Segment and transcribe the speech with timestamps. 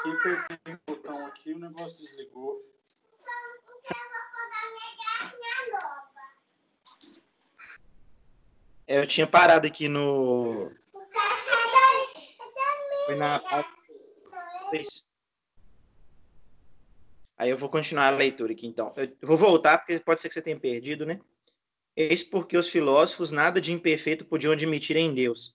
[0.00, 2.64] aqui, apertei o botão aqui, o negócio desligou.
[8.86, 10.72] É, eu tinha parado aqui no.
[13.06, 13.42] Foi na.
[17.36, 18.92] Aí eu vou continuar a leitura aqui, então.
[18.96, 21.20] Eu vou voltar, porque pode ser que você tenha perdido, né?
[21.96, 25.54] Eis porque os filósofos nada de imperfeito podiam admitir em Deus.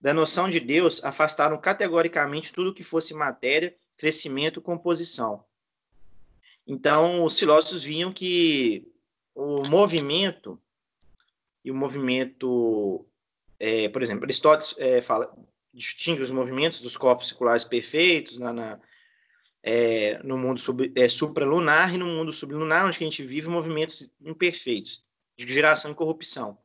[0.00, 5.44] Da noção de Deus, afastaram categoricamente tudo que fosse matéria, crescimento, composição.
[6.66, 8.86] Então, os filósofos viam que
[9.34, 10.60] o movimento
[11.64, 13.06] e o movimento,
[13.58, 15.34] é, por exemplo, Aristóteles é, fala
[15.76, 18.80] distingue os movimentos dos corpos circulares perfeitos na, na
[19.62, 24.08] é, no mundo sub, é, supralunar e no mundo sublunar, onde a gente vive movimentos
[24.20, 25.04] imperfeitos
[25.36, 26.56] de geração e corrupção.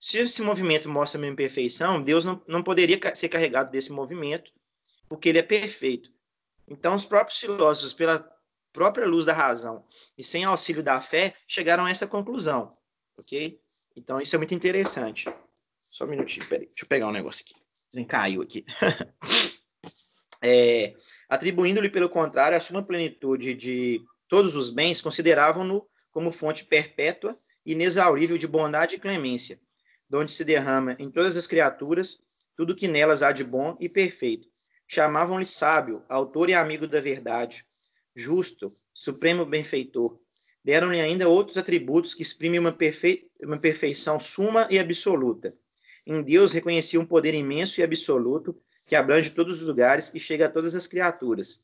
[0.00, 4.50] Se esse movimento mostra a minha imperfeição, Deus não, não poderia ser carregado desse movimento,
[5.06, 6.10] porque ele é perfeito.
[6.66, 8.26] Então, os próprios filósofos, pela
[8.72, 9.84] própria luz da razão
[10.16, 12.74] e sem auxílio da fé, chegaram a essa conclusão,
[13.18, 13.60] ok?
[13.94, 15.28] Então, isso é muito interessante.
[15.82, 18.06] Só um minutinho, peraí, deixa eu pegar um negócio aqui.
[18.06, 18.64] Caiu aqui.
[20.40, 20.94] é,
[21.28, 28.38] Atribuindo-lhe, pelo contrário, a suma plenitude de todos os bens, consideravam-no como fonte perpétua inexaurível
[28.38, 29.60] de bondade e clemência,
[30.10, 32.20] de onde se derrama em todas as criaturas
[32.56, 34.48] tudo que nelas há de bom e perfeito.
[34.86, 37.64] Chamavam-lhe sábio, autor e amigo da verdade,
[38.14, 40.18] justo, supremo benfeitor.
[40.62, 43.30] Deram-lhe ainda outros atributos que exprimem uma, perfe...
[43.42, 45.54] uma perfeição suma e absoluta.
[46.06, 50.46] Em Deus reconhecia um poder imenso e absoluto que abrange todos os lugares e chega
[50.46, 51.60] a todas as criaturas.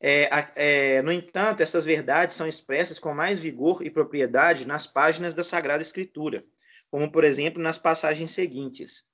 [0.00, 5.32] É, é, no entanto, essas verdades são expressas com mais vigor e propriedade nas páginas
[5.32, 6.42] da Sagrada Escritura,
[6.94, 9.04] como, por exemplo, nas passagens seguintes.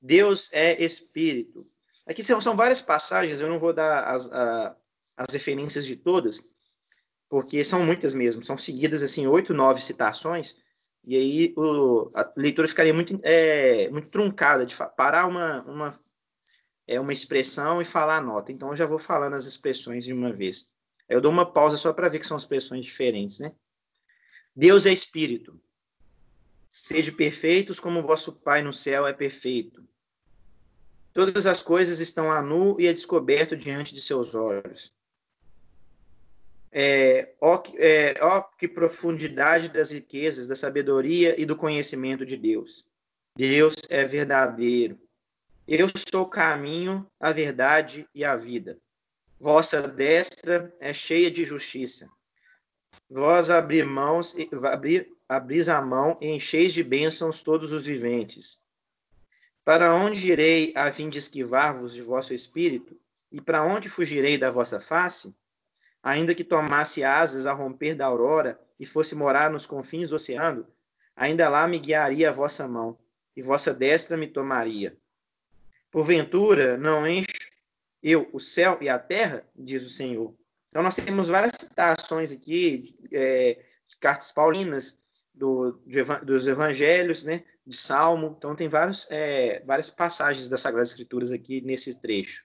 [0.00, 1.62] Deus é Espírito.
[2.06, 4.74] Aqui são, são várias passagens, eu não vou dar as, a,
[5.14, 6.54] as referências de todas,
[7.28, 10.62] porque são muitas mesmo, são seguidas assim oito, nove citações,
[11.04, 16.00] e aí o, a leitura ficaria muito, é, muito truncada de parar uma, uma
[16.86, 18.50] é uma expressão e falar a nota.
[18.50, 20.74] Então, eu já vou falando as expressões de uma vez.
[21.10, 23.52] Eu dou uma pausa só para ver que são expressões diferentes, né?
[24.54, 25.60] Deus é espírito.
[26.82, 29.86] Sede perfeitos como vosso Pai no céu é perfeito.
[31.12, 34.94] Todas as coisas estão a nu e a descoberto diante de seus olhos.
[36.70, 42.86] É, ó, é, ó que profundidade das riquezas, da sabedoria e do conhecimento de Deus.
[43.34, 45.00] Deus é verdadeiro
[45.66, 48.78] eu sou o caminho, a verdade e a vida.
[49.38, 52.08] Vossa destra é cheia de justiça.
[53.10, 54.34] Vós abri mãos,
[54.64, 58.64] abri, abris a mão e encheis de bênçãos todos os viventes.
[59.64, 62.96] Para onde irei a fim de esquivar-vos de vosso espírito?
[63.32, 65.36] E para onde fugirei da vossa face?
[66.02, 70.66] Ainda que tomasse asas a romper da aurora e fosse morar nos confins do oceano,
[71.16, 72.96] ainda lá me guiaria a vossa mão,
[73.36, 74.96] e vossa destra me tomaria.
[75.90, 77.26] Porventura, não encho
[78.02, 80.32] eu o céu e a terra, diz o Senhor.
[80.68, 85.00] Então, nós temos várias citações aqui, é, de cartas paulinas,
[85.36, 88.34] do, de, dos evangelhos, né, de Salmo.
[88.36, 92.44] Então, tem vários, é, várias passagens das Sagradas Escrituras aqui nesse trecho.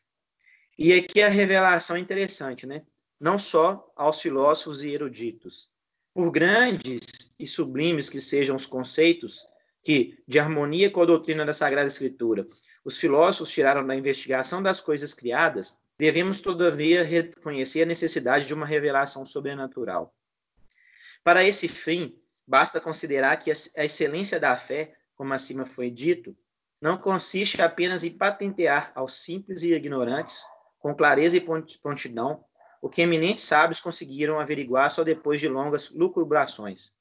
[0.77, 2.83] E aqui a revelação é interessante, né?
[3.19, 5.71] Não só aos filósofos e eruditos.
[6.13, 6.99] Por grandes
[7.39, 9.45] e sublimes que sejam os conceitos
[9.83, 12.45] que, de harmonia com a doutrina da Sagrada Escritura,
[12.83, 18.65] os filósofos tiraram da investigação das coisas criadas, devemos, todavia, reconhecer a necessidade de uma
[18.65, 20.13] revelação sobrenatural.
[21.23, 26.35] Para esse fim, basta considerar que a excelência da fé, como acima foi dito,
[26.81, 30.43] não consiste apenas em patentear aos simples e ignorantes,
[30.79, 31.45] com clareza e
[31.81, 32.43] prontidão,
[32.81, 36.93] o que eminentes sábios conseguiram averiguar só depois de longas lucubrações.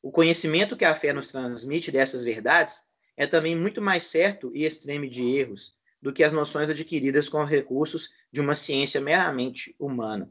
[0.00, 2.84] O conhecimento que a fé nos transmite dessas verdades
[3.16, 7.42] é também muito mais certo e extreme de erros do que as noções adquiridas com
[7.42, 10.28] os recursos de uma ciência meramente humana.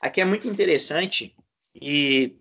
[0.00, 1.34] Aqui é muito interessante
[1.74, 2.38] e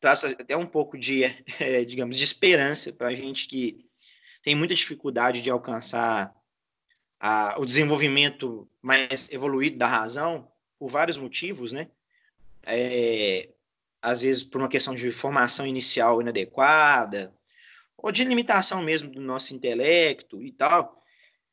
[0.00, 1.24] traz até um pouco de,
[1.60, 3.86] é, digamos, de esperança para a gente que
[4.42, 6.34] tem muita dificuldade de alcançar
[7.18, 10.48] a, o desenvolvimento mais evoluído da razão
[10.78, 11.88] por vários motivos, né?
[12.62, 13.48] É,
[14.02, 17.34] às vezes por uma questão de formação inicial inadequada,
[17.96, 21.02] ou de limitação mesmo do nosso intelecto e tal,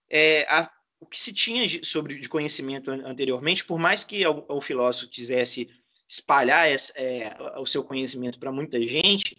[0.10, 0.70] é, a,
[1.00, 5.70] o que se tinha sobre de conhecimento anteriormente, por mais que o, o filósofo quisesse
[6.14, 9.38] espalhar esse, é, o seu conhecimento para muita gente,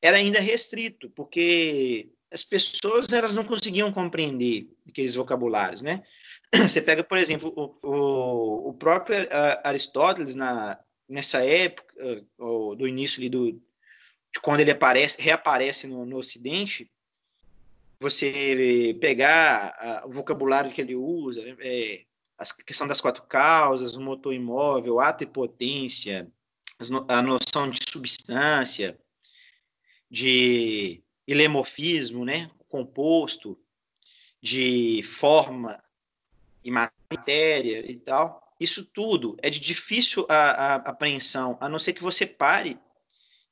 [0.00, 6.02] era ainda restrito, porque as pessoas elas não conseguiam compreender aqueles vocabulários, né?
[6.68, 9.16] Você pega, por exemplo, o, o, o próprio
[9.64, 11.94] Aristóteles, na, nessa época,
[12.76, 16.90] do início ali do, de quando ele aparece, reaparece no, no Ocidente,
[17.98, 22.02] você pegar o vocabulário que ele usa, é,
[22.38, 26.30] a questão das quatro causas, o motor imóvel, ato e potência,
[27.08, 28.98] a noção de substância,
[30.10, 33.58] de ilemorfismo, né, composto,
[34.40, 35.82] de forma
[36.62, 38.54] e matéria e tal.
[38.60, 42.78] Isso tudo é de difícil a, a apreensão, a não ser que você pare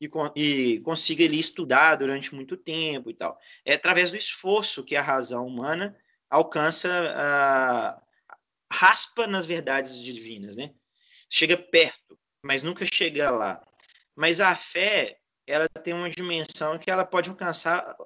[0.01, 3.39] e, e consiga ele estudar durante muito tempo e tal.
[3.65, 5.97] É através do esforço que a razão humana
[6.29, 8.04] alcança a
[8.75, 10.71] raspa nas verdades divinas, né?
[11.31, 13.63] Chega perto, mas nunca chega lá.
[14.17, 17.97] Mas a fé, ela tem uma dimensão que ela pode alcançar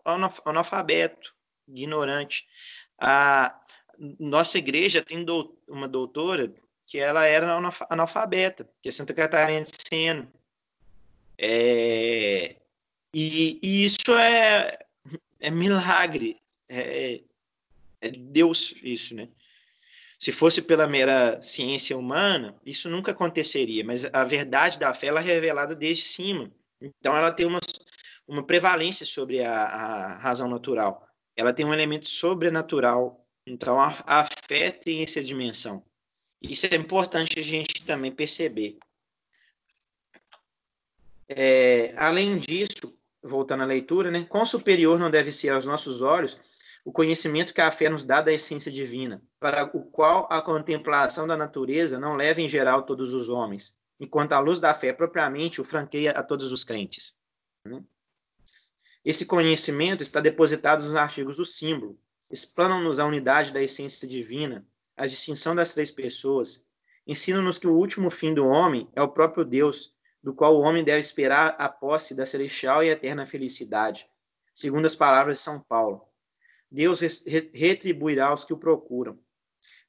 [0.45, 1.35] analfabeto,
[1.67, 2.47] ignorante.
[2.99, 3.59] A
[4.19, 5.25] nossa igreja tem
[5.67, 6.53] uma doutora
[6.87, 10.33] que ela era analfabeta, que é Santa Catarina de Sena.
[11.37, 12.57] É,
[13.15, 14.79] e, e, isso é,
[15.41, 17.21] é milagre, é,
[18.01, 19.29] é Deus isso, né?
[20.19, 25.21] Se fosse pela mera ciência humana, isso nunca aconteceria, mas a verdade da fé ela
[25.21, 26.51] é revelada desde cima.
[26.81, 27.61] Então ela tem uma,
[28.27, 31.07] uma prevalência sobre a, a razão natural.
[31.37, 33.25] Ela tem um elemento sobrenatural.
[33.47, 35.85] Então a, a fé tem essa dimensão.
[36.43, 38.77] Isso é importante a gente também perceber.
[41.29, 42.93] É, além disso,
[43.23, 46.41] voltando à leitura, né, quão superior não deve ser aos nossos olhos
[46.89, 51.27] o conhecimento que a fé nos dá da essência divina, para o qual a contemplação
[51.27, 55.61] da natureza não leva em geral todos os homens, enquanto a luz da fé propriamente
[55.61, 57.19] o franqueia a todos os crentes.
[57.63, 57.85] Né?
[59.05, 62.01] Esse conhecimento está depositado nos artigos do símbolo,
[62.31, 66.65] explanam-nos a unidade da essência divina, a distinção das três pessoas,
[67.07, 69.93] ensinam-nos que o último fim do homem é o próprio Deus,
[70.23, 74.09] do qual o homem deve esperar a posse da celestial e eterna felicidade,
[74.55, 76.08] segundo as palavras de São Paulo.
[76.71, 77.01] Deus
[77.53, 79.19] retribuirá aos que o procuram.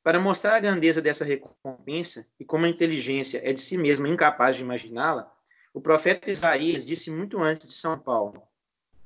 [0.02, 4.56] Para mostrar a grandeza dessa recompensa e como a inteligência é de si mesma incapaz
[4.56, 5.32] de imaginá-la,
[5.74, 8.42] o profeta Isaías disse muito antes de São Paulo: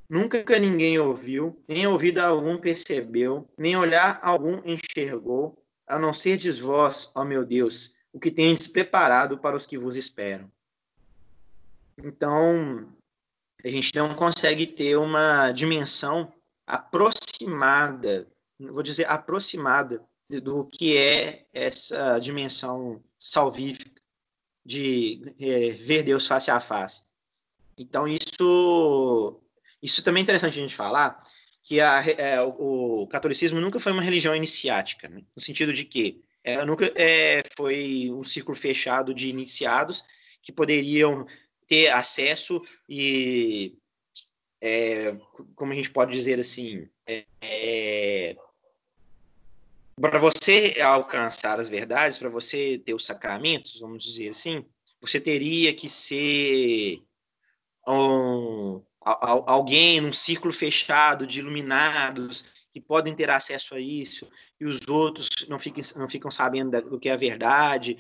[0.10, 6.52] Nunca ninguém ouviu, nem ouvido algum percebeu, nem olhar algum enxergou, a não ser de
[6.52, 10.50] vós, ó meu Deus, o que tendes preparado para os que vos esperam.
[11.98, 12.88] Então,
[13.64, 16.32] a gente não consegue ter uma dimensão
[16.66, 18.28] aproximada,
[18.60, 20.04] vou dizer aproximada,
[20.42, 24.02] do que é essa dimensão salvífica
[24.66, 27.04] de é, ver Deus face a face.
[27.78, 29.42] Então, isso,
[29.82, 31.24] isso também é interessante a gente falar,
[31.62, 35.22] que a, é, o, o, catolicismo nunca foi uma religião iniciática, né?
[35.36, 40.04] no sentido de que ela nunca é, foi um círculo fechado de iniciados
[40.42, 41.26] que poderiam
[41.68, 43.78] ter acesso e
[44.66, 45.20] é,
[45.56, 48.38] como a gente pode dizer assim, é,
[50.00, 54.66] para você alcançar as verdades, para você ter os sacramentos, vamos dizer assim,
[55.02, 57.04] você teria que ser
[57.86, 64.30] um, alguém num círculo fechado de iluminados que podem ter acesso a isso
[64.62, 67.98] e os outros não ficam, não ficam sabendo do que é a verdade,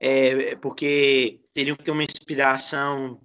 [0.00, 3.20] é, porque teriam que ter uma inspiração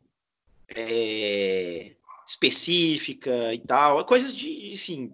[0.68, 1.96] é,
[2.32, 5.14] específica e tal, coisas de, assim,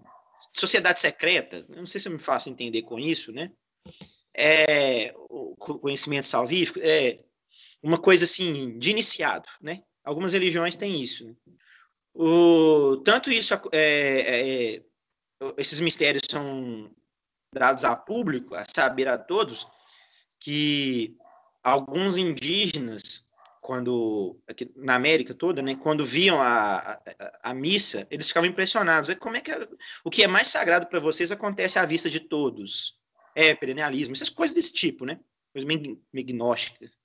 [0.53, 3.51] sociedade secreta, não sei se eu me faço entender com isso, né?
[4.35, 7.19] É, o conhecimento salvífico é
[7.81, 9.83] uma coisa assim de iniciado, né?
[10.03, 11.25] Algumas religiões têm isso.
[11.25, 11.35] Né?
[12.13, 14.83] O, tanto isso, é, é, é,
[15.57, 16.91] esses mistérios são
[17.53, 19.67] dados a público, a saber a todos,
[20.39, 21.15] que
[21.63, 23.26] alguns indígenas
[23.67, 27.01] quando aqui, na América toda, né, quando viam a, a,
[27.51, 29.13] a, missa, eles ficavam impressionados.
[29.15, 29.51] Como é que
[30.05, 32.97] o que é mais sagrado para vocês acontece à vista de todos?
[33.35, 35.19] É perennialismo, essas coisas desse tipo, né?
[35.51, 36.97] Coisas meio gnósticas.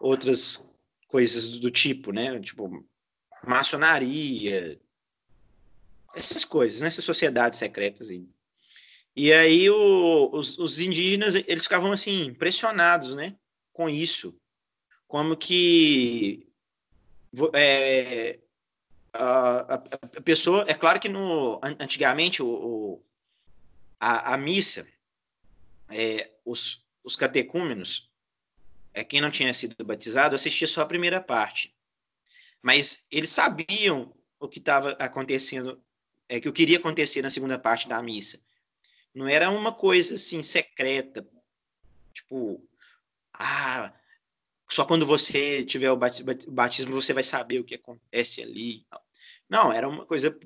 [0.00, 0.64] Outras
[1.08, 2.38] coisas do tipo, né?
[2.38, 2.86] Tipo
[3.44, 4.80] maçonaria,
[6.14, 6.86] essas coisas, né?
[6.86, 8.10] essas sociedades secretas.
[8.10, 8.24] E,
[9.16, 13.34] e aí o, os, os indígenas eles ficavam assim impressionados, né?
[13.72, 14.38] Com isso
[15.08, 16.46] como que
[17.54, 18.38] é,
[19.12, 19.78] a, a,
[20.22, 23.04] pessoa, é claro que no, antigamente o, o
[23.98, 24.86] a, a, missa,
[25.88, 28.12] é, os, os catecúmenos,
[28.92, 31.74] é, quem não tinha sido batizado, assistia só a primeira parte.
[32.62, 35.82] Mas eles sabiam o que estava acontecendo,
[36.28, 38.40] é, que o que iria acontecer na segunda parte da missa.
[39.14, 41.26] Não era uma coisa assim secreta,
[42.12, 42.62] tipo,
[43.32, 43.92] ah,
[44.70, 48.84] só quando você tiver o batismo você vai saber o que acontece ali.
[49.48, 50.36] Não, era uma coisa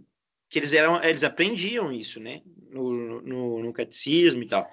[0.48, 4.70] que eles eram, eles aprendiam isso, né, no, no, no catecismo e tal.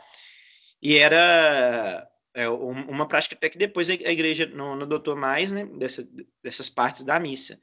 [0.82, 5.66] E era é, uma prática até que depois a igreja não, não adotou mais, né,
[5.66, 6.08] dessa,
[6.44, 7.60] dessas partes da missa.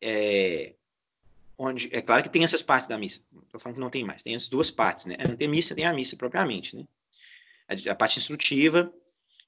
[0.00, 0.74] É,
[1.56, 4.22] onde, é claro que tem essas partes da missa, estou falando que não tem mais,
[4.22, 6.84] tem as duas partes, né, a antemissa tem a missa propriamente, né,
[7.66, 8.92] a, a parte instrutiva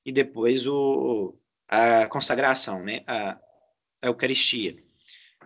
[0.05, 1.35] e depois o,
[1.71, 3.39] a consagração, né, a,
[4.03, 4.75] a Eucaristia.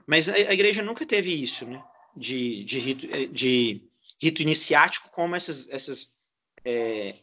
[0.06, 1.84] Mas a, a, igreja nunca teve isso, né,
[2.16, 3.82] de, de, rito, de
[4.20, 6.08] rito iniciático como essas, essas,
[6.64, 7.14] é,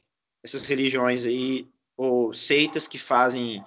[0.43, 1.67] essas religiões aí,
[1.97, 3.63] ou seitas que fazem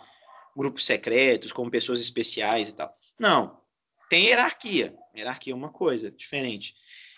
[0.56, 2.92] grupos secretos, como pessoas especiais e tal.
[3.18, 3.60] Não,
[4.08, 4.96] tem hierarquia.
[5.16, 6.74] Hierarquia é uma coisa diferente.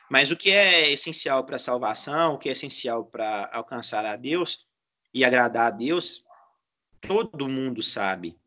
[0.09, 4.17] Mas o que é essencial para a salvação, o que é essencial para alcançar a
[4.17, 4.67] Deus
[5.13, 6.26] e agradar a Deus,
[7.07, 8.39] todo mundo sabe.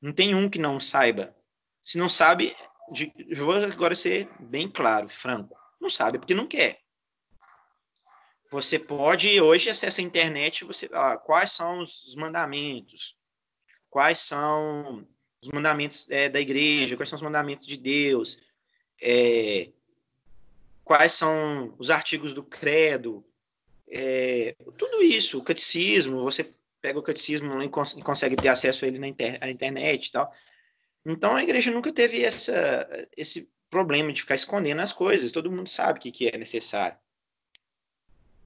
[0.00, 1.34] Não tem um que não saiba.
[1.82, 2.56] Se não sabe,
[3.36, 5.56] vou agora ser bem claro, franco.
[5.80, 6.80] Não sabe porque não quer.
[8.50, 13.16] Você pode hoje acessar a internet, você ah, quais são os mandamentos,
[13.88, 15.06] quais são
[15.40, 18.38] os mandamentos é, da igreja, quais são os mandamentos de Deus,
[19.00, 19.70] é,
[20.82, 23.24] quais são os artigos do credo,
[23.88, 26.48] é, tudo isso, o catecismo, você
[26.80, 30.12] pega o catecismo e, cons e consegue ter acesso a ele na inter internet e
[30.12, 30.32] tal.
[31.04, 35.68] Então a igreja nunca teve essa, esse problema de ficar escondendo as coisas, todo mundo
[35.68, 36.98] sabe o que, que é necessário.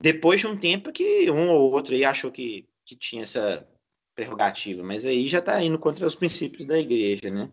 [0.00, 3.66] Depois de um tempo que um ou outro aí achou que, que tinha essa
[4.14, 7.50] prerrogativa, mas aí já está indo contra os princípios da igreja, né?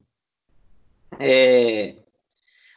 [1.19, 1.95] É,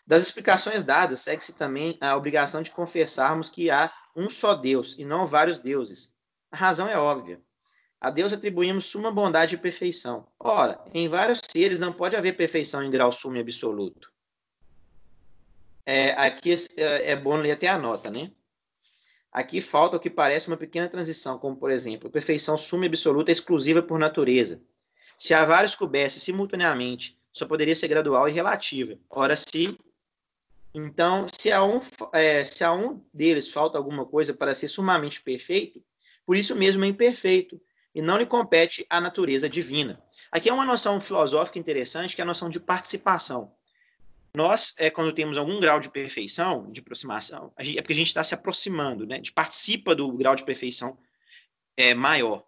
[0.06, 5.04] das explicações dadas, segue-se também a obrigação de confessarmos que há um só Deus e
[5.04, 6.14] não vários deuses.
[6.50, 7.40] A razão é óbvia.
[8.04, 10.26] A Deus atribuímos suma bondade e perfeição.
[10.38, 14.12] Ora, em vários seres não pode haver perfeição em grau sumo e absoluto.
[15.86, 18.30] É, aqui é, é bom ler até a nota, né?
[19.32, 23.32] Aqui falta o que parece uma pequena transição, como, por exemplo, perfeição suma e absoluta
[23.32, 24.60] exclusiva por natureza.
[25.16, 28.98] Se há vários coubessem simultaneamente, só poderia ser gradual e relativa.
[29.08, 29.78] Ora, se.
[30.74, 31.80] Então, se a, um,
[32.12, 35.82] é, se a um deles falta alguma coisa para ser sumamente perfeito,
[36.26, 37.58] por isso mesmo é imperfeito,
[37.94, 40.02] e não lhe compete a natureza divina.
[40.32, 43.54] Aqui é uma noção filosófica interessante, que é a noção de participação.
[44.34, 48.08] Nós, é, quando temos algum grau de perfeição, de aproximação, gente, é porque a gente
[48.08, 49.14] está se aproximando, né?
[49.14, 50.98] A gente participa do grau de perfeição
[51.76, 52.44] é, maior.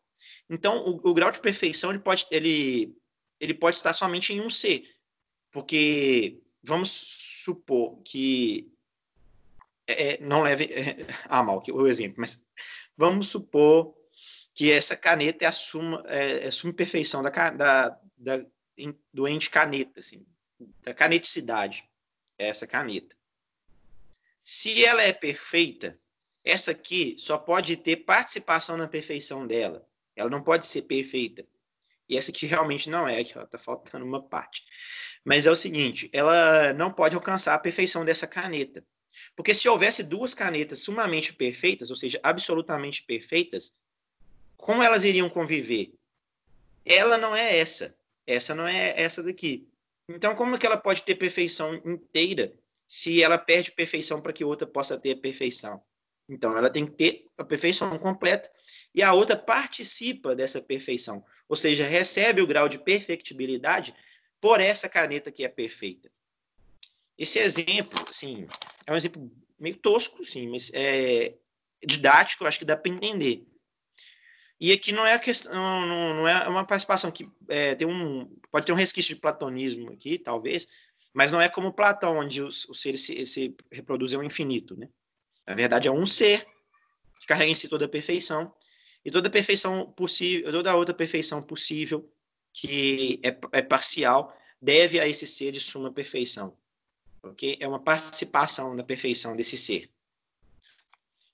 [0.51, 2.97] Então, o, o, grau de perfeição ele pode, ele,
[3.39, 4.83] ele pode estar somente em um ser,
[5.53, 6.91] porque vamos
[7.45, 8.73] supor que
[9.87, 12.45] é, é não leve é, a mal o exemplo, mas
[12.97, 13.96] vamos supor
[14.57, 18.47] que essa caneta é a suma, é, é a suma perfeição da, da, da,
[19.13, 20.27] do ente caneta, assim,
[20.83, 21.85] da caneticidade,
[22.39, 23.15] essa caneta.
[24.43, 25.95] Se ela é perfeita,
[26.43, 29.87] essa aqui só pode ter participação na perfeição dela.
[30.17, 31.47] Ela não pode ser perfeita.
[32.09, 34.65] E essa aqui realmente não é, aqui está faltando uma parte.
[35.23, 38.83] Mas é o seguinte, ela não pode alcançar a perfeição dessa caneta.
[39.35, 43.73] Porque se houvesse duas canetas sumamente perfeitas, ou seja, absolutamente perfeitas,
[44.67, 45.95] como elas iriam conviver?
[46.85, 47.97] Ela não é essa.
[48.27, 49.69] Essa não é essa daqui.
[50.09, 52.53] Então, como é que ela pode ter perfeição inteira
[52.85, 55.81] se ela perde perfeição para que outra possa ter perfeição?
[56.29, 58.51] Então, ela tem que ter a perfeição completa
[58.93, 63.95] e a outra participa dessa perfeição, ou seja, recebe o grau de perfectibilidade
[64.41, 66.11] por essa caneta que é perfeita.
[67.17, 68.49] Esse exemplo, assim,
[68.85, 69.31] é um exemplo
[69.61, 71.35] meio tosco, sim, mas é
[71.85, 73.47] didático, acho que dá para entender.
[74.59, 78.27] E aqui não é a questão, não, não é uma participação que é, tem um,
[78.51, 80.67] pode ter um resquício de platonismo aqui, talvez,
[81.13, 84.89] mas não é como Platão, onde os, os seres se, se reproduzem ao infinito, né?
[85.47, 86.47] Na verdade, é um ser
[87.21, 88.53] que carrega em si toda a perfeição
[89.05, 92.11] e toda a perfeição possível, toda outra perfeição possível
[92.53, 96.57] que é, é parcial deve a esse ser de suma perfeição,
[97.61, 99.91] é uma participação da perfeição desse ser.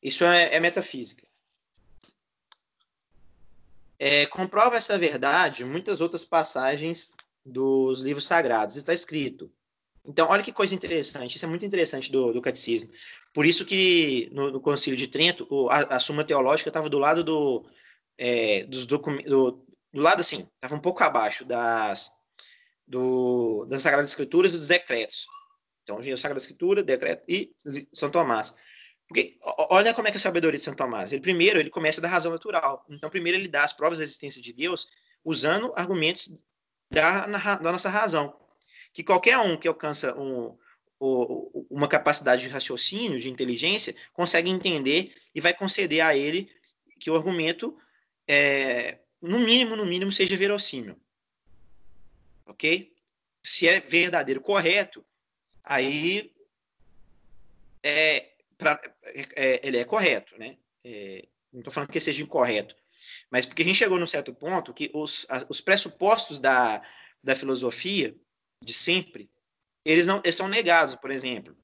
[0.02, 1.31] Isso é, é metafísica
[4.02, 7.12] é, comprova essa verdade muitas outras passagens
[7.46, 8.74] dos livros sagrados.
[8.74, 9.48] Está escrito.
[10.04, 11.36] Então, olha que coisa interessante.
[11.36, 12.90] Isso é muito interessante do, do catecismo.
[13.32, 16.98] Por isso que no, no Concílio de Trento, o, a, a Suma Teológica estava do
[16.98, 17.64] lado do,
[18.18, 22.10] é, dos documentos, do, do, lado assim, estava um pouco abaixo das,
[22.84, 25.26] do, das Sagradas Escrituras e dos decretos.
[25.84, 27.54] Então, vinha a Sagrada Escritura, decreto e
[27.92, 28.56] São Tomás.
[29.12, 29.36] Porque
[29.68, 31.12] olha como é que é a sabedoria de São Tomás.
[31.12, 32.82] Ele primeiro ele começa da razão natural.
[32.88, 34.88] Então primeiro ele dá as provas da existência de Deus
[35.22, 36.42] usando argumentos
[36.90, 38.34] da, da nossa razão.
[38.90, 40.56] Que qualquer um que alcança um,
[41.68, 46.50] uma capacidade de raciocínio, de inteligência, consegue entender e vai conceder a ele
[46.98, 47.76] que o argumento,
[48.26, 50.98] é, no mínimo, no mínimo, seja verossímil.
[52.46, 52.90] Ok?
[53.42, 55.04] Se é verdadeiro, correto,
[55.62, 56.32] aí
[57.82, 58.32] é,
[59.04, 60.56] é, ele é correto, né?
[60.84, 62.74] É, não estou falando que seja incorreto,
[63.30, 66.82] mas porque a gente chegou num certo ponto que os, os pressupostos da,
[67.22, 68.14] da filosofia
[68.62, 69.30] de sempre
[69.84, 71.56] eles não eles são negados, por exemplo.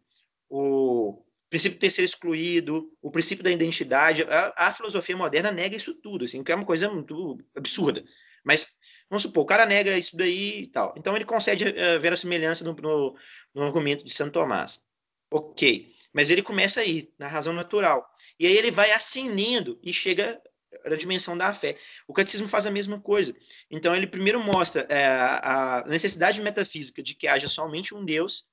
[0.49, 5.95] O princípio ter ser excluído, o princípio da identidade, a, a, filosofia moderna nega isso
[5.95, 8.05] tudo, assim, que é uma coisa muito absurda.
[8.45, 8.67] Mas,
[9.11, 10.95] vamos supor, o cara nega isso daí e tal.
[10.97, 13.17] Então, ele concede a, eh, a verossimilhança no, no,
[13.55, 14.85] no argumento de Santo Tomás.
[15.31, 15.93] Ok.
[16.13, 18.09] Mas ele começa aí, na razão natural.
[18.39, 20.41] E aí ele vai ascendendo e chega
[20.85, 21.77] a dimensão da fé.
[22.07, 23.35] O catecismo faz a mesma coisa.
[23.71, 28.47] Então, ele primeiro mostra é, a necessidade metafísica de que haja somente um Deus,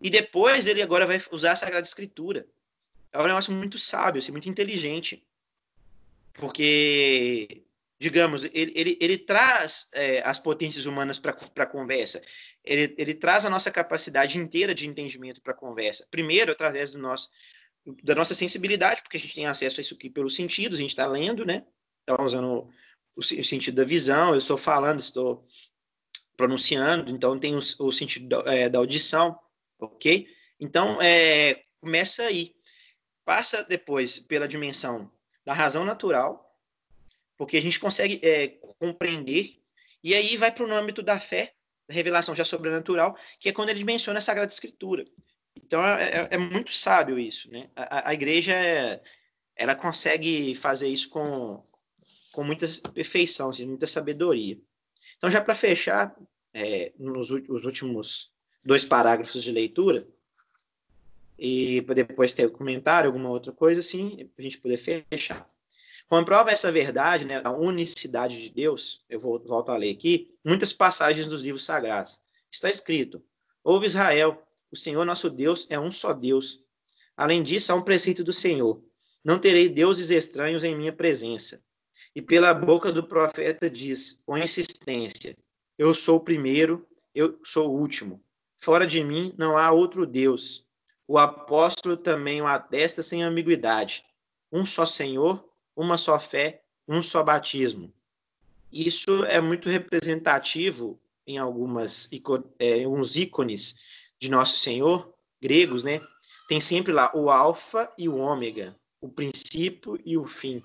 [0.00, 2.46] e depois ele agora vai usar a Sagrada Escritura.
[3.12, 5.26] É um negócio muito sábio, assim, muito inteligente.
[6.34, 7.64] Porque,
[8.00, 12.22] digamos, ele, ele, ele traz é, as potências humanas para a conversa.
[12.64, 16.06] Ele, ele traz a nossa capacidade inteira de entendimento para a conversa.
[16.10, 17.28] Primeiro, através do nosso
[18.02, 20.90] da nossa sensibilidade, porque a gente tem acesso a isso aqui pelos sentidos, a gente
[20.90, 21.64] está lendo, né?
[22.00, 22.66] Está usando
[23.16, 25.46] o, o, sentido da visão, eu estou falando, estou
[26.36, 29.38] pronunciando, então tem o, o sentido da, é, da, audição,
[29.78, 30.28] ok?
[30.60, 32.54] Então, é, começa aí.
[33.24, 35.10] Passa depois pela dimensão
[35.44, 36.47] da razão natural,
[37.38, 39.56] porque a gente consegue é, compreender,
[40.02, 41.54] e aí vai para o âmbito da fé,
[41.88, 45.04] da revelação já sobrenatural, que é quando ele menciona a Sagrada Escritura.
[45.56, 47.70] Então é, é, é muito sábio isso, né?
[47.74, 48.54] A, a igreja
[49.56, 51.62] ela consegue fazer isso com,
[52.32, 54.58] com muita perfeição, assim, muita sabedoria.
[55.16, 56.14] Então já para fechar,
[56.52, 58.32] é, nos os últimos
[58.64, 60.06] dois parágrafos de leitura
[61.38, 65.46] e depois ter comentário, alguma outra coisa assim, para a gente poder fechar.
[66.08, 70.72] Comprova essa verdade, né, a unicidade de Deus, eu vou, volto a ler aqui, muitas
[70.72, 72.20] passagens dos livros sagrados.
[72.50, 73.22] Está escrito:
[73.62, 76.64] Ouve Israel, o Senhor nosso Deus é um só Deus.
[77.14, 78.82] Além disso, há um preceito do Senhor:
[79.22, 81.62] Não terei deuses estranhos em minha presença.
[82.14, 85.36] E pela boca do profeta diz, com insistência:
[85.76, 88.22] Eu sou o primeiro, eu sou o último.
[88.56, 90.66] Fora de mim não há outro Deus.
[91.06, 94.04] O apóstolo também o atesta sem ambiguidade.
[94.50, 95.47] Um só Senhor,
[95.78, 97.94] uma só fé, um só batismo.
[98.72, 102.08] Isso é muito representativo em algumas
[102.58, 103.76] é, alguns ícones
[104.18, 106.00] de Nosso Senhor, gregos, né?
[106.48, 110.62] Tem sempre lá o alfa e o ômega, o princípio e o fim.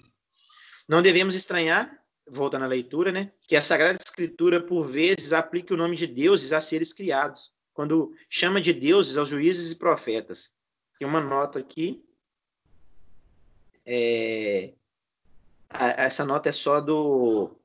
[0.90, 5.78] Não devemos estranhar, voltando à leitura, né, que a Sagrada Escritura por vezes aplica o
[5.78, 10.54] nome de deuses a seres criados, quando chama de deuses aos juízes e profetas.
[10.98, 12.04] Tem uma nota aqui.
[13.86, 14.74] É,
[15.80, 17.56] essa nota é só do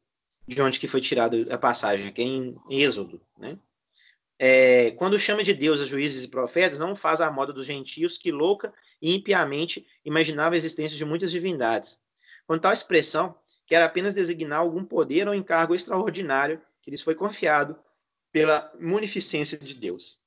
[0.47, 3.59] de onde que foi tirada a passagem, que é em Êxodo, né?
[4.39, 8.17] é, quando chama de Deus a juízes e profetas, não faz a moda dos gentios
[8.17, 11.99] que louca e impiamente imaginava a existência de muitas divindades.
[12.47, 13.35] Com tal expressão,
[13.67, 17.77] quer apenas designar algum poder ou encargo extraordinário que lhes foi confiado
[18.31, 20.21] pela munificência de Deus.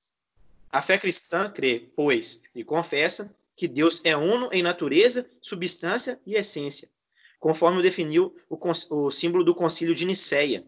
[0.70, 6.36] A fé cristã crê, pois, e confessa que Deus é uno em natureza, substância e
[6.36, 6.90] essência,
[7.42, 8.58] conforme definiu o,
[8.96, 10.66] o símbolo do concílio de Nicéia,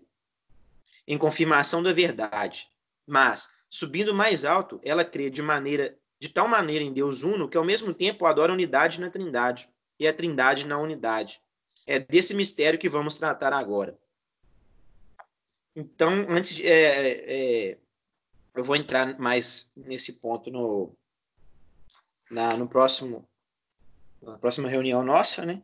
[1.08, 2.68] em confirmação da verdade
[3.06, 7.58] mas, subindo mais alto, ela crê de maneira de tal maneira em Deus uno que
[7.58, 11.42] ao mesmo tempo adora a unidade na Trindade e a Trindade na unidade.
[11.86, 14.00] É desse mistério que vamos tratar agora.
[15.76, 17.78] Então, antes de, é, é,
[18.56, 20.96] eu vou entrar mais nesse ponto no,
[22.32, 23.28] na, no próximo
[24.22, 25.62] na próxima reunião nossa, né?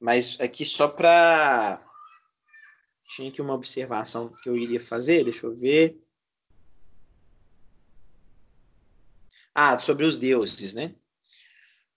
[0.00, 1.82] Mas aqui só para
[3.04, 5.96] tinha aqui uma observação que eu iria fazer, deixa eu ver.
[9.54, 10.94] Ah, sobre os deuses, né?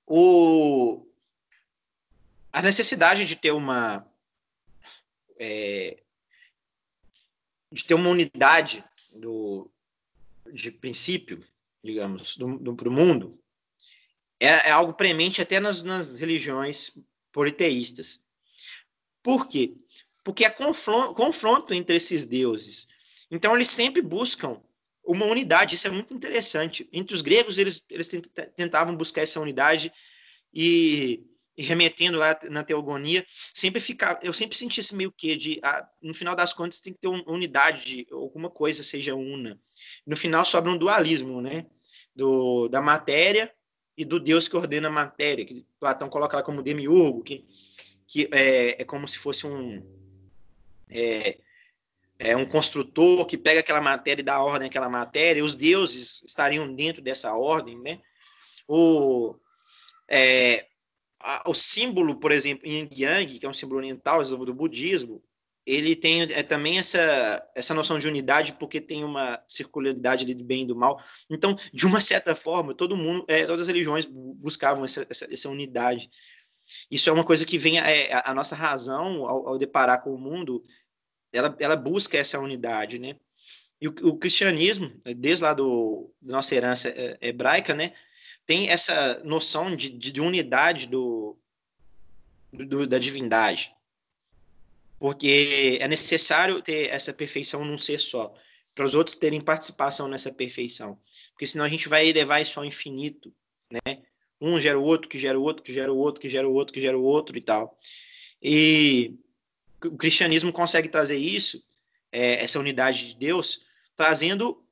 [0.05, 1.05] O,
[2.53, 4.07] a necessidade de ter uma
[5.37, 6.01] é,
[7.71, 8.83] de ter uma unidade
[9.13, 9.71] do,
[10.51, 11.45] de princípio,
[11.83, 13.31] digamos, do, do, mundo,
[14.39, 16.91] é, é, algo premente até nas, nas religiões
[17.31, 18.25] politeístas.
[19.21, 19.75] Por quê?
[20.23, 22.87] Porque há confronto, confronto entre esses deuses.
[23.31, 24.61] Então, eles sempre buscam
[25.03, 25.75] uma unidade.
[25.75, 26.87] Isso é muito interessante.
[26.91, 28.09] Entre os gregos, eles, eles
[28.55, 29.91] tentavam buscar essa unidade
[30.53, 31.23] e,
[31.57, 35.87] e remetendo lá na teogonia, sempre ficava, eu sempre senti esse meio que de, ah,
[36.01, 39.59] no final das contas, tem que ter uma unidade, de alguma coisa seja una.
[40.05, 41.65] No final sobra um dualismo, né?
[42.15, 43.53] Do, da matéria
[43.99, 47.45] e do Deus que ordena a matéria, que Platão coloca lá como demiurgo, que,
[48.07, 49.83] que é, é como se fosse um
[50.89, 51.37] é,
[52.17, 56.73] é um construtor que pega aquela matéria e dá ordem àquela matéria, os deuses estariam
[56.73, 57.99] dentro dessa ordem, né?
[58.65, 59.35] O,
[60.07, 60.65] é,
[61.19, 65.21] a, o símbolo, por exemplo, Yin Yang, que é um símbolo oriental do, do budismo,
[65.69, 70.43] ele tem é, também essa, essa noção de unidade porque tem uma circularidade ali do
[70.43, 70.99] bem e do mal.
[71.29, 75.49] Então, de uma certa forma, todo mundo, é, todas as religiões buscavam essa, essa, essa
[75.49, 76.09] unidade.
[76.89, 80.17] Isso é uma coisa que vem é, a, nossa razão ao, ao, deparar com o
[80.17, 80.63] mundo
[81.31, 83.15] ela, ela busca essa unidade, né?
[83.79, 87.93] E o, o cristianismo, desde lá do, da nossa herança é, hebraica, né,
[88.45, 91.37] tem essa noção de, de unidade do,
[92.51, 93.73] do, da divindade.
[94.99, 98.33] Porque é necessário ter essa perfeição num ser só,
[98.75, 100.99] para os outros terem participação nessa perfeição.
[101.31, 103.33] Porque senão a gente vai levar isso ao infinito,
[103.71, 104.03] né?
[104.41, 106.53] Um gera o outro, que gera o outro, que gera o outro, que gera o
[106.53, 107.77] outro, que gera o outro e tal.
[108.41, 109.15] E
[109.83, 111.63] o cristianismo consegue trazer isso,
[112.11, 113.63] é, essa unidade de Deus,
[113.95, 114.63] trazendo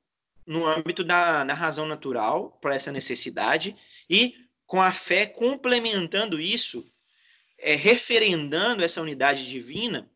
[0.46, 3.76] no âmbito da, da razão natural para essa necessidade
[4.08, 4.34] e
[4.66, 6.86] com a fé complementando isso,
[7.58, 10.10] é, referendando essa unidade divina,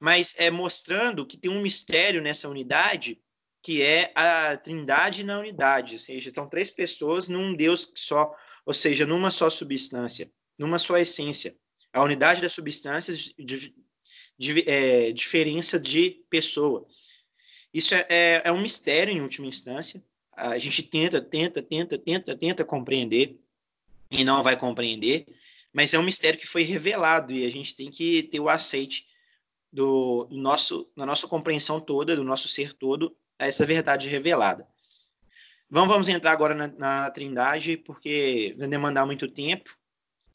[0.00, 3.20] mas é mostrando que tem um mistério nessa unidade
[3.62, 8.34] que é a trindade na unidade, ou seja, são três pessoas num Deus só,
[8.64, 11.54] ou seja, numa só substância, numa só essência.
[11.92, 13.74] A unidade das substâncias de,
[14.66, 16.86] é, diferença de pessoa.
[17.74, 20.02] Isso é, é, é um mistério em última instância.
[20.32, 23.38] A gente tenta, tenta, tenta, tenta, tenta compreender
[24.10, 25.26] e não vai compreender,
[25.72, 29.06] mas é um mistério que foi revelado e a gente tem que ter o aceite
[29.72, 34.68] do, do nosso, da nossa compreensão toda, do nosso ser todo, a essa verdade revelada.
[35.70, 39.76] Vamos, vamos entrar agora na, na Trindade, porque vai demandar muito tempo.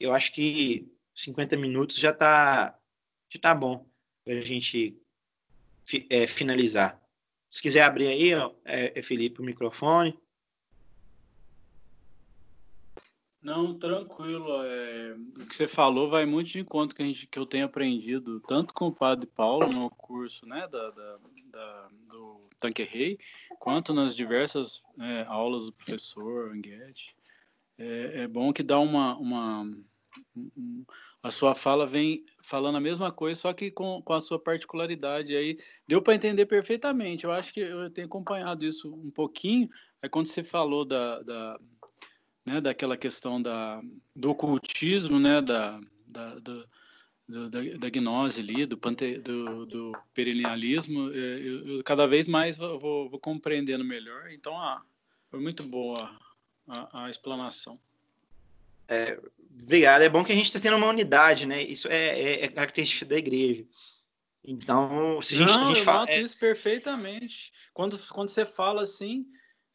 [0.00, 2.78] Eu acho que 50 minutos já está
[3.28, 3.86] já tá bom
[4.24, 4.98] para a gente
[6.10, 7.00] é, finalizar.
[7.48, 8.32] Se quiser abrir aí,
[8.64, 10.18] é, é, Felipe, o microfone.
[13.46, 14.60] Não, tranquilo.
[14.64, 17.64] É, o que você falou vai muito de encontro que, a gente, que eu tenho
[17.64, 21.18] aprendido, tanto com o Padre Paulo no curso né, da, da,
[21.52, 23.16] da do Tanque Rei,
[23.60, 27.16] quanto nas diversas é, aulas do professor Anguete.
[27.78, 29.62] É, é, bom que dá uma, uma
[30.36, 30.84] um,
[31.22, 35.36] a sua fala vem falando a mesma coisa, só que com, com a sua particularidade.
[35.36, 35.56] Aí
[35.86, 37.24] deu para entender perfeitamente.
[37.24, 39.68] Eu acho que eu tenho acompanhado isso um pouquinho.
[40.02, 41.60] Aí quando você falou da, da
[42.46, 43.82] né, daquela questão da,
[44.14, 46.64] do ocultismo, né, da, da, da,
[47.28, 52.56] da, da gnose ali, do, pante, do, do perennialismo, é, eu, eu, cada vez mais
[52.56, 54.30] vou, vou, vou compreendendo melhor.
[54.30, 54.80] Então, ah,
[55.28, 56.08] foi muito boa
[56.68, 57.80] a, a explanação.
[58.88, 59.18] É,
[59.60, 60.02] obrigado.
[60.02, 61.60] É bom que a gente está tendo uma unidade, né?
[61.60, 63.66] Isso é, é, é, característica da igreja.
[64.44, 66.08] Então, se a gente, Não, a gente eu fala.
[66.08, 66.20] É...
[66.20, 67.52] isso perfeitamente.
[67.74, 69.26] Quando, quando você fala assim,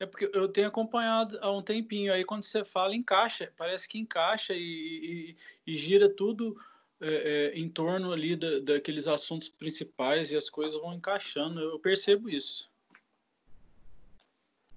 [0.02, 2.12] é porque eu tenho acompanhado há um tempinho.
[2.12, 3.54] Aí, quando você fala, encaixa.
[3.56, 5.36] Parece que encaixa e,
[5.68, 6.60] e, e gira tudo
[7.00, 11.60] é, é, em torno ali da, daqueles assuntos principais e as coisas vão encaixando.
[11.60, 12.68] Eu percebo isso.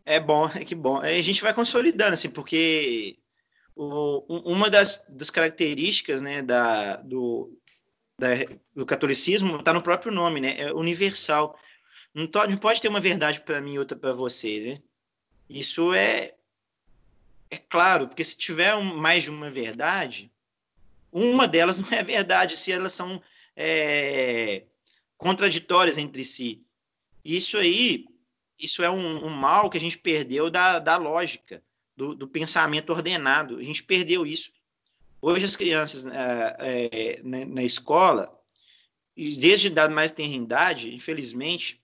[0.04, 0.98] É bom, é que bom.
[0.98, 3.16] A gente vai consolidando, assim, porque
[3.74, 7.58] o, uma das, das características né, da, do,
[8.18, 8.28] da,
[8.74, 10.60] do catolicismo está no próprio nome, né?
[10.60, 11.58] É universal.
[12.12, 14.93] Não, to, não pode ter uma verdade para mim e outra para você, né?
[15.48, 16.34] Isso é
[17.50, 20.30] é claro, porque se tiver mais de uma verdade,
[21.12, 23.22] uma delas não é verdade, se elas são
[23.56, 24.64] é,
[25.16, 26.62] contraditórias entre si.
[27.24, 28.06] Isso aí,
[28.58, 31.62] isso é um, um mal que a gente perdeu da, da lógica
[31.96, 33.58] do, do pensamento ordenado.
[33.58, 34.52] A gente perdeu isso.
[35.22, 38.38] Hoje as crianças é, é, na, na, escola,
[39.16, 41.80] desde idade mais tenridade, infelizmente,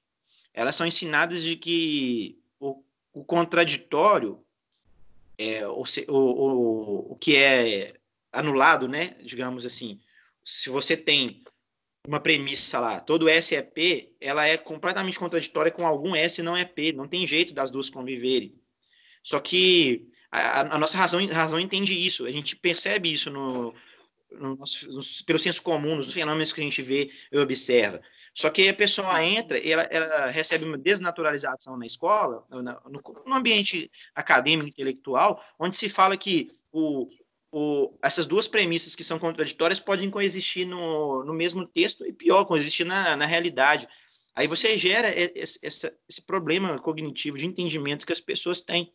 [0.53, 2.39] elas são ensinadas de que
[3.12, 4.42] o, contraditório,
[5.38, 7.94] é, o, o, o que é
[8.33, 9.16] anulado, né?
[9.23, 9.99] Digamos assim,
[10.44, 11.42] se você tem
[12.07, 16.57] uma premissa lá, todo S é P, ela é completamente contraditória com algum S não
[16.57, 18.55] é P, não tem jeito das duas conviverem.
[19.23, 23.75] Só que a, a nossa razão, razão entende isso, a gente percebe isso no,
[24.31, 28.01] no, nosso, no, pelo senso comum, nos fenômenos que a gente vê e observa.
[28.35, 33.35] Só que a pessoa entra e ela, ela recebe uma desnaturalização na escola, no, no,
[33.35, 37.09] ambiente acadêmico, intelectual, onde se fala que o,
[37.53, 42.45] o, essas duas premissas que são contraditórias podem coexistir no, no mesmo texto e, pior,
[42.45, 43.88] coexistir na, na realidade.
[44.35, 48.93] Aí você gera esse, esse, esse problema cognitivo de entendimento que as pessoas têm.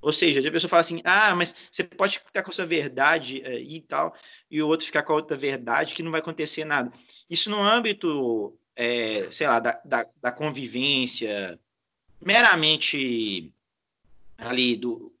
[0.00, 3.36] Ou seja, a pessoa fala assim, ah, mas você pode ficar com a sua verdade
[3.38, 4.14] e tal,
[4.50, 6.92] e o outro ficar com a outra verdade, que não vai acontecer nada.
[7.28, 11.58] Isso no âmbito, é, sei lá, da, da, da, convivência
[12.20, 13.52] meramente
[14.36, 15.12] ali do...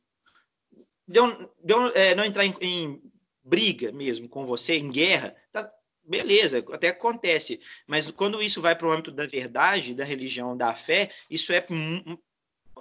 [1.06, 1.20] De
[1.64, 3.02] de é, não entrar em, em,
[3.42, 5.68] briga mesmo com você, em guerra, tá,
[6.04, 7.60] beleza, até acontece.
[7.86, 11.66] Mas quando isso vai para o âmbito da verdade, da religião, da fé, isso é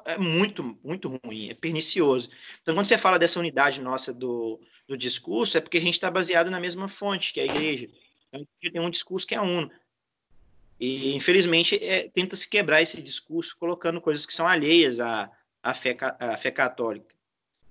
[0.06, 2.30] é muito, muito ruim, é pernicioso.
[2.62, 6.10] Então, quando você fala dessa unidade nossa do, do discurso, é porque a gente está
[6.10, 7.90] baseado na mesma fonte, que é a igreja.
[8.30, 9.72] Então, tem um discurso que é uno.
[10.80, 15.32] E, infelizmente, é, tenta se quebrar esse discurso colocando coisas que são alheias à,
[15.64, 17.16] à, fé, à fé católica.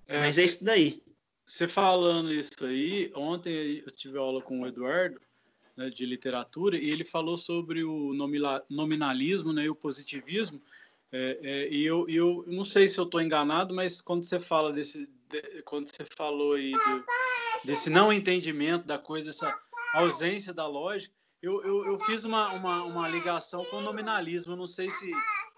[0.07, 1.03] É, Mas é isso daí.
[1.47, 5.21] Você falando isso aí, ontem eu tive aula com o Eduardo,
[5.77, 8.13] né, de literatura, e ele falou sobre o
[8.69, 10.61] nominalismo né, e o positivismo,
[11.17, 14.71] é, é, e eu, eu não sei se eu estou enganado, mas quando você fala
[14.73, 17.05] desse, de, quando você falou aí do,
[17.65, 19.59] desse não entendimento da coisa, dessa
[19.95, 24.53] ausência da lógica, eu, eu, eu fiz uma, uma, uma, ligação com o nominalismo.
[24.53, 25.11] Eu não sei se,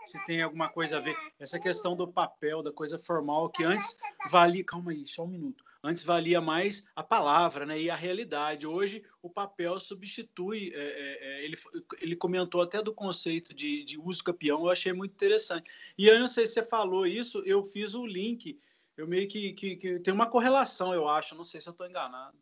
[0.04, 1.16] se tem alguma coisa a ver.
[1.40, 3.96] Essa questão do papel, da coisa formal, que antes
[4.30, 4.64] valia.
[4.64, 5.64] Calma aí, só um minuto.
[5.82, 8.66] Antes valia mais a palavra né, e a realidade.
[8.66, 10.72] Hoje o papel substitui.
[10.74, 11.56] É, é, é, ele,
[12.00, 15.70] ele comentou até do conceito de, de uso campeão, eu achei muito interessante.
[15.96, 18.58] E eu não sei se você falou isso, eu fiz o link.
[18.96, 21.36] Eu meio que, que, que tem uma correlação, eu acho.
[21.36, 22.36] Não sei se eu estou enganado.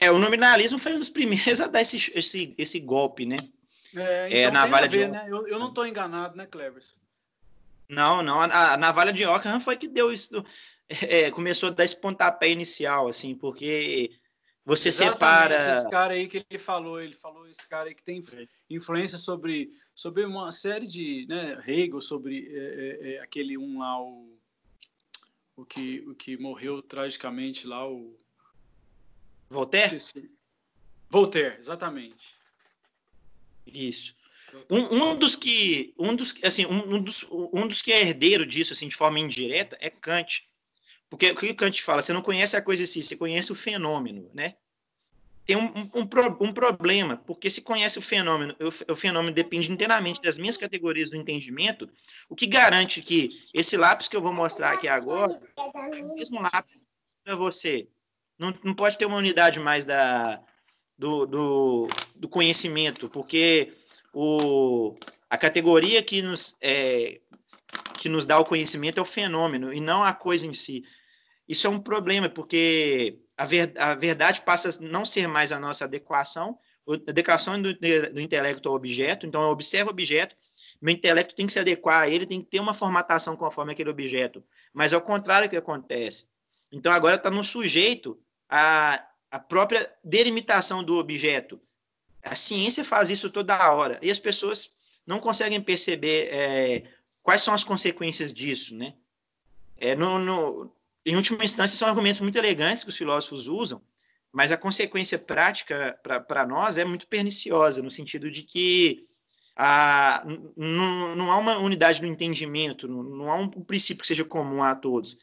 [0.00, 3.38] É, o nominalismo foi um dos primeiros a dar esse, esse, esse golpe, né?
[3.96, 5.12] É, então é navalha ver, de...
[5.12, 5.26] né?
[5.28, 6.94] Eu, eu não estou enganado, né, Cleverson?
[7.88, 8.40] Não, não.
[8.40, 10.44] A, a navalha de Ockham foi que deu isso
[11.08, 14.10] é, começou a dar esse pontapé inicial, assim, porque
[14.64, 15.78] você Exatamente, separa.
[15.78, 18.20] Esse cara aí que ele falou, ele falou esse cara aí que tem
[18.68, 24.00] influência sobre, sobre uma série de, né, Hegel, sobre é, é, é, aquele um lá,
[24.02, 24.38] o,
[25.56, 28.14] o, que, o que morreu tragicamente lá, o.
[29.48, 29.96] Voltaire?
[31.08, 32.36] Voltaire, exatamente.
[33.66, 34.14] Isso.
[34.70, 38.46] Um, um, dos que um dos assim um, um, dos, um dos que é herdeiro
[38.46, 40.47] disso assim de forma indireta é Kant
[41.10, 42.02] porque o que Kant fala?
[42.02, 44.54] Você não conhece a coisa assim, você conhece o fenômeno, né?
[45.44, 46.08] Tem um, um,
[46.40, 51.10] um problema, porque se conhece o fenômeno, o, o, fenômeno depende inteiramente das minhas categorias
[51.10, 51.88] do entendimento,
[52.28, 56.42] o que garante que esse lápis que eu vou mostrar aqui agora é o mesmo
[56.42, 56.76] lápis
[57.24, 57.88] para você.
[58.38, 60.38] Não, não pode ter uma unidade mais da,
[60.98, 63.72] do, do, do conhecimento, porque
[64.12, 64.94] o,
[65.30, 67.20] a categoria que nos, é,
[67.98, 70.84] que nos dá o conhecimento é o fenômeno e não a coisa em si.
[71.48, 75.58] Isso é um problema, porque a, ver, a verdade passa a não ser mais a
[75.58, 80.36] nossa adequação, a adequação do, do intelecto ao objeto, então eu observo o objeto,
[80.80, 83.90] meu intelecto tem que se adequar a ele, tem que ter uma formatação conforme aquele
[83.90, 86.28] objeto, mas é o contrário que acontece.
[86.70, 91.60] Então agora está no sujeito a, a própria delimitação do objeto.
[92.22, 94.70] A ciência faz isso toda hora, e as pessoas
[95.06, 96.84] não conseguem perceber é,
[97.22, 98.94] quais são as consequências disso, né?
[99.76, 100.72] É, no, no,
[101.10, 103.80] em última instância, são argumentos muito elegantes que os filósofos usam,
[104.32, 109.06] mas a consequência prática para nós é muito perniciosa, no sentido de que
[109.56, 110.22] a,
[110.56, 114.24] não, não há uma unidade do entendimento, não, não há um, um princípio que seja
[114.24, 115.18] comum a todos.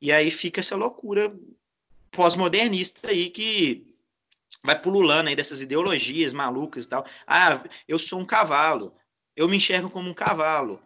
[0.00, 1.34] E aí fica essa loucura
[2.10, 3.94] pós-modernista aí que
[4.62, 7.06] vai pululando aí dessas ideologias malucas e tal.
[7.26, 8.92] Ah, eu sou um cavalo,
[9.34, 10.80] eu me enxergo como um cavalo.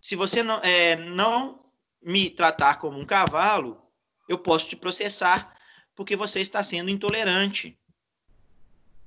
[0.00, 1.61] Se você não, é, não
[2.02, 3.80] me tratar como um cavalo,
[4.28, 5.56] eu posso te processar
[5.94, 7.78] porque você está sendo intolerante.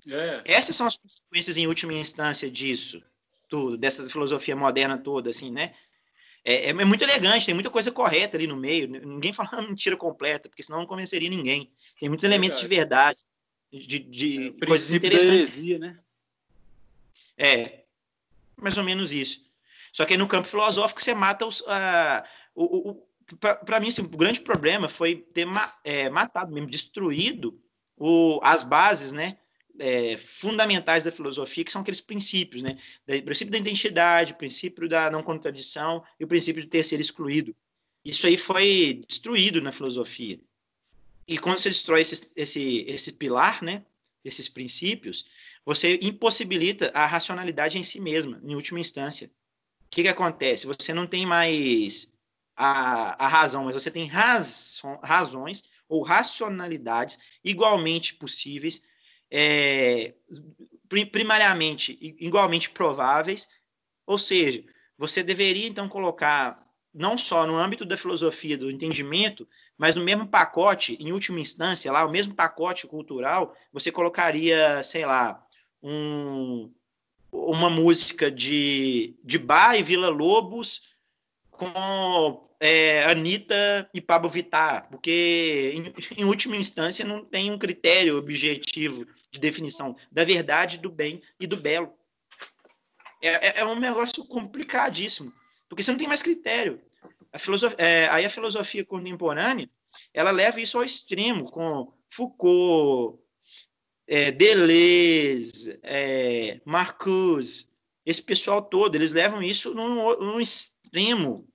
[0.08, 0.44] É.
[0.46, 3.04] Essas são as consequências em última instância disso,
[3.50, 5.74] tudo, dessa filosofia moderna toda, assim, né?
[6.44, 8.88] É, é, é muito elegante, tem muita coisa correta ali no meio.
[8.88, 11.72] Ninguém fala uma mentira completa, porque senão não convenceria ninguém.
[12.00, 13.20] Tem muitos elementos de verdade,
[13.72, 15.58] de, de é, coisas interessantes.
[15.58, 16.00] Heresia, né?
[17.36, 17.84] É,
[18.56, 19.44] mais ou menos isso.
[19.92, 22.24] Só que no campo filosófico você mata os, uh,
[22.56, 23.06] o, o
[23.40, 27.60] para mim, assim, o grande problema foi ter ma, é, matado mesmo, destruído
[27.98, 29.38] o, as bases, né?
[29.78, 32.78] É, fundamentais da filosofia, que são aqueles princípios, né?
[33.08, 37.00] O princípio da identidade, o princípio da não contradição e o princípio de ter ser
[37.00, 37.54] excluído.
[38.04, 40.40] Isso aí foi destruído na filosofia.
[41.28, 43.84] E quando você destrói esse, esse, esse pilar, né?
[44.26, 45.26] desses princípios,
[45.64, 49.28] você impossibilita a racionalidade em si mesma, em última instância.
[49.28, 50.66] O que, que acontece?
[50.66, 52.15] Você não tem mais
[52.56, 54.10] a, a razão, mas você tem
[55.04, 58.84] razões ou racionalidades igualmente possíveis,
[59.30, 60.14] é,
[61.12, 63.50] primariamente igualmente prováveis,
[64.06, 64.64] ou seja,
[64.98, 66.60] você deveria então colocar
[66.94, 69.46] não só no âmbito da filosofia do entendimento,
[69.78, 75.06] mas no mesmo pacote, em última instância, lá, o mesmo pacote cultural, você colocaria, sei
[75.06, 75.46] lá,
[75.84, 76.72] um,
[77.30, 80.95] uma música de, de Bar e Vila Lobos
[81.58, 88.18] com é, Anitta e Pablo Vittar, porque, em, em, última instância, não tem um critério
[88.18, 91.94] objetivo de definição da verdade, do bem e do belo.
[93.22, 95.34] É, é, é um negócio complicadíssimo
[95.68, 96.82] porque você não tem mais critério.
[97.34, 99.70] A é, aí a filosofia contemporânea
[100.14, 103.20] ela leva isso ao extremo, com Foucault,
[104.08, 107.68] é, Deleuze, é, Marcuse,
[108.06, 111.48] esse pessoal todo, eles levam isso num, num extremo,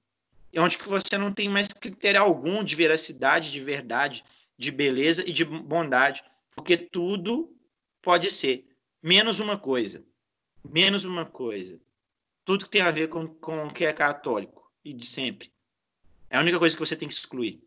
[0.56, 4.24] onde que você não tem mais critério algum de veracidade, de verdade,
[4.58, 7.56] de beleza e de bondade, porque tudo
[8.02, 8.66] pode ser,
[9.02, 10.04] menos uma coisa,
[10.64, 11.80] menos uma coisa
[12.50, 15.52] tudo que tem a ver com, com o que é católico e de sempre.
[16.28, 17.62] É a única coisa que você tem que excluir.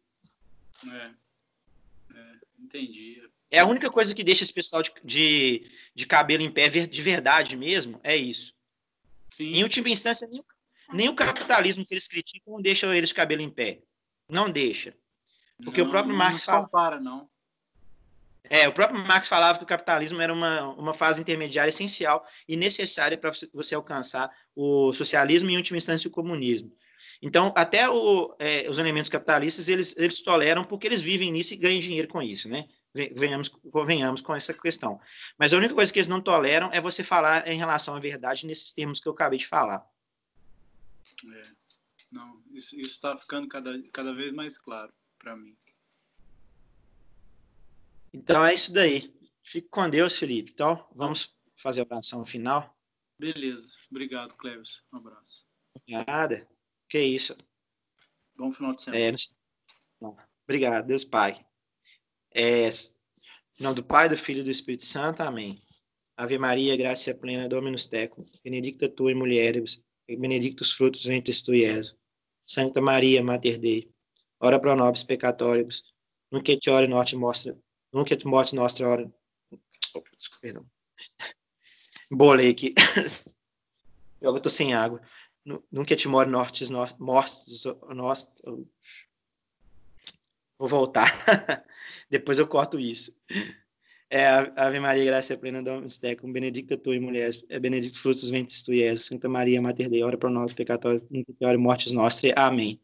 [0.86, 1.12] É.
[2.14, 3.24] é entendi.
[3.50, 7.02] É a única coisa que deixa esse pessoal de, de, de cabelo em pé de
[7.02, 8.53] verdade mesmo, é isso.
[9.34, 9.52] Sim.
[9.52, 10.44] Em última instância, nem,
[10.94, 13.82] nem o capitalismo que eles criticam deixa eles de cabelo em pé.
[14.30, 14.96] Não deixa.
[15.64, 17.28] Porque não, o próprio Marx não compara, não.
[18.48, 22.56] É, o próprio Marx falava que o capitalismo era uma, uma fase intermediária essencial e
[22.56, 26.72] necessária para você alcançar o socialismo e, em última instância, o comunismo.
[27.22, 31.58] Então, até o, é, os elementos capitalistas, eles, eles toleram porque eles vivem nisso e
[31.58, 32.66] ganham dinheiro com isso, né?
[32.94, 33.52] Venhamos,
[33.88, 35.02] venhamos com essa questão.
[35.38, 38.46] Mas a única coisa que eles não toleram é você falar em relação à verdade
[38.46, 39.84] nesses termos que eu acabei de falar.
[41.26, 41.44] É,
[42.12, 45.58] não, isso está ficando cada, cada vez mais claro para mim.
[48.14, 49.12] Então é isso daí.
[49.42, 50.52] Fique com Deus, Felipe.
[50.52, 52.78] Então, vamos fazer a oração final.
[53.18, 53.74] Beleza.
[53.90, 54.84] Obrigado, Cleves.
[54.94, 55.48] Um abraço.
[55.88, 56.48] Nada.
[56.88, 57.36] Que isso.
[58.36, 59.04] Bom final de semana.
[59.04, 61.44] É, obrigado, Deus Pai.
[62.34, 65.22] É, em nome do Pai, do Filho e do Espírito Santo.
[65.22, 65.58] Amém.
[66.18, 68.24] Ave Maria, graça plena, Dominus tecum.
[68.44, 71.96] Benedicta tu in mulieribus, e benedictus frutos ventris tui, Jesus.
[72.46, 73.90] Santa Maria, Mater Dei,
[74.40, 75.94] ora pro nobis peccatoribus,
[76.30, 77.58] nunc et hora morte mostra
[77.94, 79.14] Nunca tu morte nossa hora.
[79.94, 80.66] Oh, desculpa, perdão.
[82.12, 82.74] Bolei aqui.
[84.20, 85.00] Eu tô sem água.
[85.72, 88.34] Nunca te more nortes, mortes, nós.
[90.64, 91.12] Vou voltar.
[92.10, 93.14] Depois eu corto isso.
[94.10, 98.64] É, Ave Maria, graça plena, Dominus tecum, benedicta tu e mulheres, é benedicto frutos ventres
[98.64, 99.08] tu, Jesus.
[99.08, 101.94] Santa Maria, Mater Dei, ora para nós, pecadores, nunca ore mortes.
[101.94, 102.32] Amém.
[102.38, 102.82] Amém.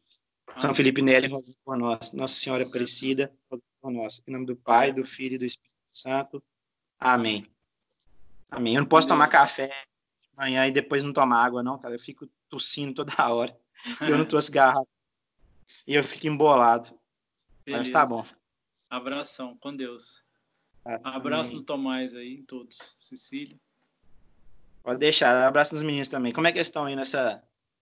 [0.58, 2.12] São Felipe Nelly, rosa por nós.
[2.12, 4.22] Nossa Senhora Aparecida, rosa por nós.
[4.28, 6.44] Em nome do Pai, do Filho e do Espírito Santo.
[7.00, 7.46] Amém.
[8.52, 8.76] Amém.
[8.76, 11.96] Eu não posso tomar café de manhã e depois não tomar água, não, cara.
[11.96, 13.58] Eu fico tossindo toda hora.
[14.02, 14.86] Eu não trouxe garrafa.
[15.88, 16.99] E eu fico embolado.
[17.70, 17.84] Beleza.
[17.84, 18.26] Mas tá bom.
[18.90, 20.24] Abração, com Deus.
[21.04, 22.96] Abraço do Tomás aí, em todos.
[23.00, 23.60] Cecília.
[24.82, 25.48] Pode deixar.
[25.48, 26.34] Abraço nos meninos também.
[26.34, 27.44] Como é que eles estão aí nessa,